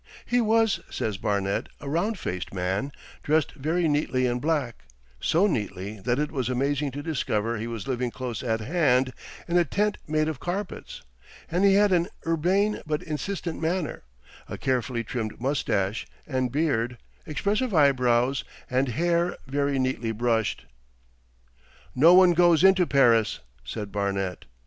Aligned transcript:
He 0.25 0.41
was, 0.41 0.79
says 0.89 1.17
Barnet, 1.17 1.69
a 1.79 1.87
round 1.87 2.17
faced 2.17 2.51
man, 2.55 2.91
dressed 3.21 3.51
very 3.51 3.87
neatly 3.87 4.25
in 4.25 4.39
black—so 4.39 5.45
neatly 5.45 5.99
that 5.99 6.17
it 6.17 6.31
was 6.31 6.49
amazing 6.49 6.89
to 6.93 7.03
discover 7.03 7.57
he 7.59 7.67
was 7.67 7.87
living 7.87 8.09
close 8.09 8.41
at 8.41 8.61
hand 8.61 9.13
in 9.47 9.57
a 9.57 9.63
tent 9.63 9.99
made 10.07 10.27
of 10.27 10.39
carpets—and 10.39 11.63
he 11.63 11.75
had 11.75 11.91
'an 11.91 12.07
urbane 12.25 12.81
but 12.87 13.03
insistent 13.03 13.61
manner,' 13.61 14.01
a 14.49 14.57
carefully 14.57 15.03
trimmed 15.03 15.39
moustache 15.39 16.07
and 16.25 16.51
beard, 16.51 16.97
expressive 17.27 17.71
eyebrows, 17.71 18.43
and 18.71 18.87
hair 18.97 19.37
very 19.45 19.77
neatly 19.77 20.11
brushed. 20.11 20.65
'No 21.93 22.15
one 22.15 22.33
goes 22.33 22.63
into 22.63 22.87
Paris,' 22.87 23.37
said 23.63 23.91
Barnet. 23.91 24.45